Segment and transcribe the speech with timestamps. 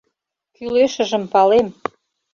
[0.55, 1.67] —Кӱлешыжым палем...